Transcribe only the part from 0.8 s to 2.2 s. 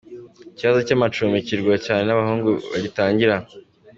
cy’amacumbi kigirwa cyane